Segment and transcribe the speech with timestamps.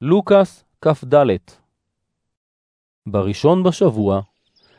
[0.00, 1.14] לוקאס כ"ד
[3.06, 4.20] בראשון בשבוע,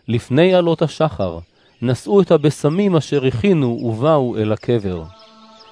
[0.07, 1.39] לפני עלות השחר,
[1.81, 5.03] נשאו את הבשמים אשר הכינו ובאו אל הקבר.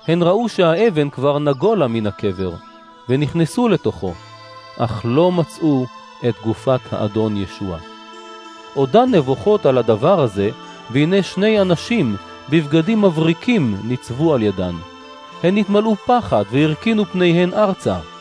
[0.07, 2.51] הן ראו שהאבן כבר נגולה מן הקבר,
[3.09, 4.13] ונכנסו לתוכו,
[4.77, 5.85] אך לא מצאו
[6.29, 7.77] את גופת האדון ישוע.
[8.73, 10.49] עודן נבוכות על הדבר הזה,
[10.91, 12.15] והנה שני אנשים
[12.49, 14.75] בבגדים מבריקים ניצבו על ידן.
[15.43, 18.14] הן נתמלאו פחד והרכינו פניהן ארצה.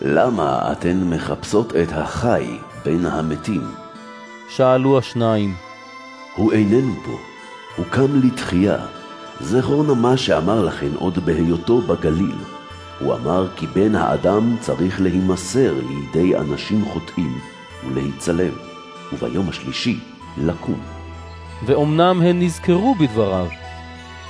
[0.00, 3.62] למה אתן מחפשות את החי בין המתים?
[4.48, 5.54] שאלו השניים.
[6.34, 7.18] הוא איננו פה,
[7.76, 8.76] הוא קם לתחייה.
[9.40, 12.36] זכור נא מה שאמר לכן עוד בהיותו בגליל.
[13.00, 17.38] הוא אמר כי בן האדם צריך להימסר לידי אנשים חוטאים
[17.88, 18.58] ולהיצלב,
[19.12, 20.00] וביום השלישי
[20.36, 20.80] לקום.
[21.66, 23.67] ואומנם הן נזכרו בדבריו.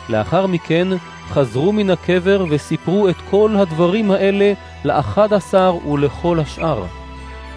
[0.09, 0.89] לאחר מכן
[1.29, 4.53] חזרו מן הקבר וסיפרו את כל הדברים האלה
[4.85, 6.85] לאחד עשר ולכל השאר.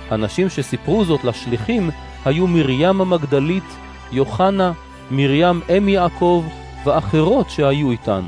[0.09, 1.89] הנשים שסיפרו זאת לשליחים
[2.25, 3.77] היו מרים המגדלית,
[4.11, 4.71] יוחנה,
[5.11, 6.43] מרים אם יעקב
[6.85, 8.21] ואחרות שהיו איתן.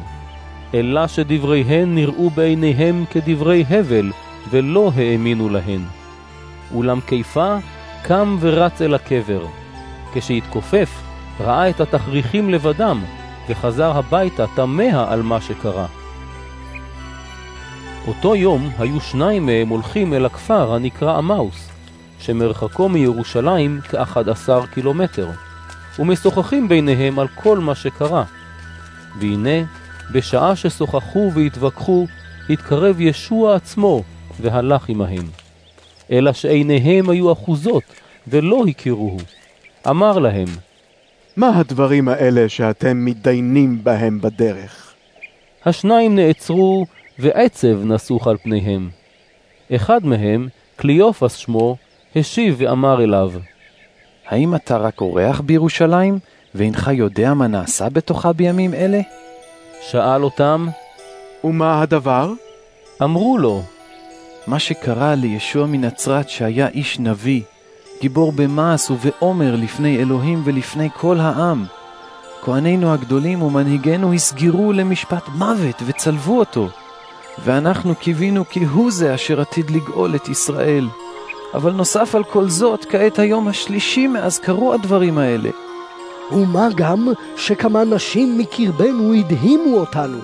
[0.73, 4.11] אלא שדבריהן נראו בעיניהם כדברי הבל,
[4.49, 5.81] ולא האמינו להן.
[6.75, 7.55] אולם קיפה
[8.03, 9.45] קם ורץ אל הקבר.
[10.13, 11.01] כשהתכופף,
[11.39, 13.03] ראה את התכריכים לבדם,
[13.49, 15.85] וחזר הביתה תמה על מה שקרה.
[18.07, 21.69] אותו יום היו שניים מהם הולכים אל הכפר הנקרא עמאוס,
[22.19, 25.29] שמרחקו מירושלים כאחד עשר קילומטר,
[25.99, 28.23] ומשוחחים ביניהם על כל מה שקרה.
[29.19, 29.65] והנה,
[30.11, 32.07] בשעה ששוחחו והתווכחו,
[32.49, 34.03] התקרב ישוע עצמו
[34.41, 35.25] והלך עמהם.
[36.11, 37.83] אלא שעיניהם היו אחוזות,
[38.27, 39.19] ולא הכירוהו.
[39.89, 40.47] אמר להם,
[41.37, 44.93] מה הדברים האלה שאתם מתדיינים בהם בדרך?
[45.65, 46.85] השניים נעצרו
[47.19, 48.89] ועצב נסוך על פניהם.
[49.75, 51.77] אחד מהם, קליופס שמו,
[52.15, 53.31] השיב ואמר אליו,
[54.27, 56.19] האם אתה רק אורח בירושלים,
[56.55, 59.01] ואינך יודע מה נעשה בתוכה בימים אלה?
[59.81, 60.67] שאל אותם,
[61.43, 62.33] ומה הדבר?
[63.03, 63.61] אמרו לו,
[64.47, 67.41] מה שקרה לישוע מנצרת שהיה איש נביא,
[68.03, 71.65] גיבור במעש ובעומר לפני אלוהים ולפני כל העם.
[72.41, 76.69] כהנינו הגדולים ומנהיגינו הסגירו למשפט מוות וצלבו אותו.
[77.45, 80.87] ואנחנו קיווינו כי הוא זה אשר עתיד לגאול את ישראל.
[81.53, 85.49] אבל נוסף על כל זאת, כעת היום השלישי מאז קרו הדברים האלה.
[86.31, 90.17] ומה גם שכמה נשים מקרבנו הדהימו אותנו.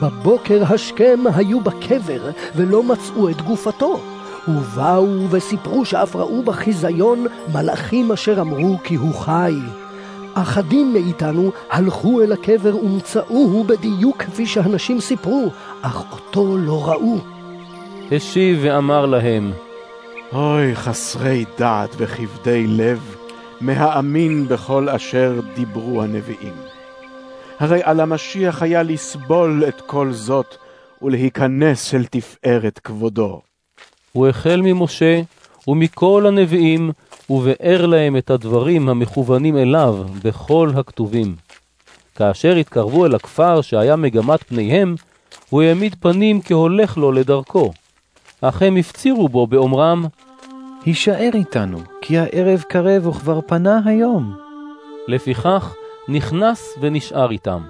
[0.00, 4.13] בבוקר השכם היו בקבר ולא מצאו את גופתו.
[4.48, 9.54] ובאו וסיפרו שאף ראו בחיזיון מלאכים אשר אמרו כי הוא חי.
[10.34, 15.48] אחדים מאיתנו הלכו אל הקבר ומצאוהו בדיוק כפי שהנשים סיפרו,
[15.82, 17.18] אך אותו לא ראו.
[18.12, 19.52] השיב ואמר להם,
[20.32, 23.16] אוי, חסרי דעת וכבדי לב,
[23.60, 26.54] מהאמין בכל אשר דיברו הנביאים.
[27.58, 30.56] הרי על המשיח היה לסבול את כל זאת
[31.02, 33.53] ולהיכנס אל תפארת כבודו.
[34.14, 35.20] הוא החל ממשה
[35.68, 36.90] ומכל הנביאים,
[37.30, 41.34] ובאר להם את הדברים המכוונים אליו בכל הכתובים.
[42.14, 44.94] כאשר התקרבו אל הכפר שהיה מגמת פניהם,
[45.50, 47.72] הוא העמיד פנים כהולך לו לדרכו.
[48.40, 50.04] אך הם הפצירו בו באומרם,
[50.84, 54.36] הישאר איתנו, כי הערב קרב וכבר פנה היום.
[55.08, 55.74] לפיכך
[56.08, 57.60] נכנס ונשאר איתם.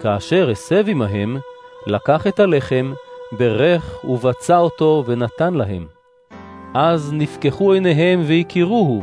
[0.00, 1.38] כאשר הסב עמהם,
[1.86, 2.92] לקח את הלחם,
[3.32, 5.86] ברך ובצע אותו ונתן להם.
[6.74, 9.02] אז נפקחו עיניהם והכירוהו,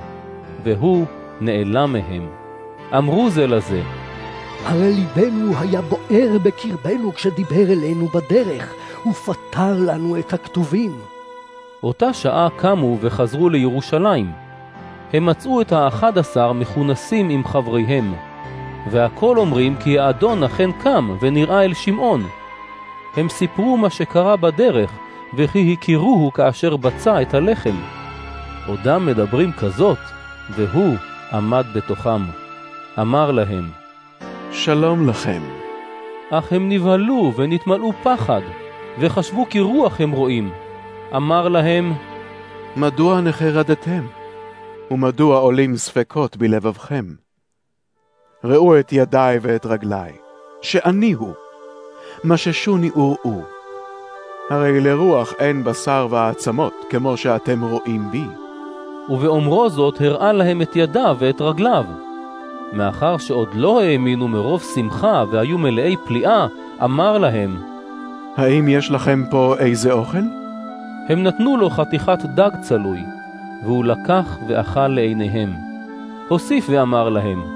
[0.64, 1.06] והוא
[1.42, 2.30] נעלם מהם.
[2.98, 3.82] אמרו זה לזה,
[4.66, 8.74] הרי ליבנו היה בוער בקרבנו כשדיבר אלינו בדרך,
[9.08, 11.00] ופתר לנו את הכתובים.
[11.84, 14.32] אותה שעה קמו וחזרו לירושלים.
[15.14, 18.14] הם מצאו את האחד עשר מכונסים עם חבריהם,
[18.92, 22.24] והכל אומרים כי האדון אכן קם ונראה אל שמעון.
[23.18, 24.92] הם סיפרו מה שקרה בדרך,
[25.38, 27.76] וכי הכירוהו כאשר בצע את הלחם.
[28.68, 29.98] עודם מדברים כזאת,
[30.50, 30.96] והוא
[31.32, 32.22] עמד בתוכם.
[33.00, 33.70] אמר להם,
[34.52, 35.42] שלום לכם.
[36.30, 38.42] אך הם נבהלו ונתמלאו פחד,
[39.00, 40.52] וחשבו כי רוח הם רואים.
[41.16, 41.94] אמר להם,
[42.76, 44.06] מדוע נחרדתם?
[44.92, 47.06] ומדוע עולים ספקות בלבבכם?
[48.44, 50.12] ראו את ידיי ואת רגליי,
[50.62, 51.45] שאני הוא.
[52.24, 53.42] מששוני וראו.
[54.50, 58.26] הרי לרוח אין בשר ועצמות, כמו שאתם רואים בי.
[59.10, 61.86] ובאומרו זאת הראה להם את ידיו ואת רגליו.
[62.74, 66.48] מאחר שעוד לא האמינו מרוב שמחה והיו מלאי פליאה,
[66.84, 67.58] אמר להם,
[68.38, 70.24] האם יש לכם פה איזה אוכל?
[71.10, 73.00] הם נתנו לו חתיכת דג צלוי,
[73.64, 75.54] והוא לקח ואכל לעיניהם.
[76.28, 77.55] הוסיף ואמר להם,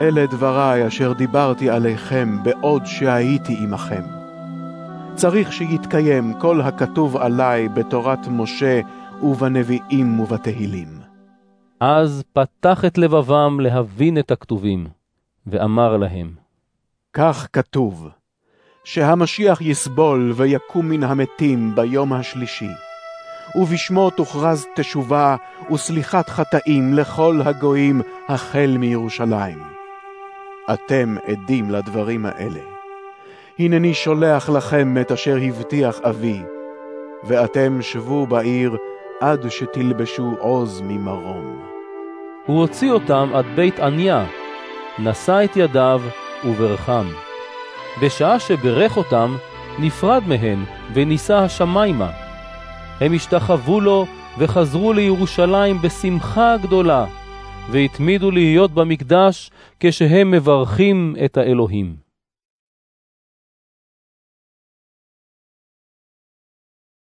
[0.00, 4.02] אלה דבריי אשר דיברתי עליכם בעוד שהייתי עמכם.
[5.14, 8.80] צריך שיתקיים כל הכתוב עלי בתורת משה
[9.22, 10.88] ובנביאים ובתהילים.
[11.80, 14.86] אז פתח את לבבם להבין את הכתובים,
[15.46, 16.30] ואמר להם,
[17.12, 18.08] כך כתוב,
[18.84, 22.70] שהמשיח יסבול ויקום מן המתים ביום השלישי,
[23.54, 25.36] ובשמו תוכרז תשובה
[25.72, 29.69] וסליחת חטאים לכל הגויים החל מירושלים.
[30.72, 32.60] אתם עדים לדברים האלה.
[33.58, 36.42] הנני שולח לכם את אשר הבטיח אבי,
[37.24, 38.76] ואתם שבו בעיר
[39.20, 41.60] עד שתלבשו עוז ממרום.
[42.46, 44.26] הוא הוציא אותם עד בית עניה,
[44.98, 46.00] נשא את ידיו
[46.44, 47.06] וברכם.
[48.02, 49.36] בשעה שברך אותם,
[49.78, 50.64] נפרד מהן
[50.94, 52.10] ונישא השמיימה.
[53.00, 54.06] הם השתחוו לו
[54.38, 57.04] וחזרו לירושלים בשמחה גדולה,
[57.72, 59.50] והתמידו להיות במקדש
[59.80, 62.09] כשהם מברכים את האלוהים.